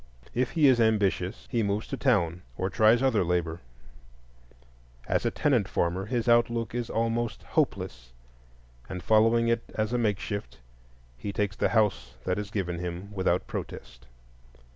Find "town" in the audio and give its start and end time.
1.95-2.41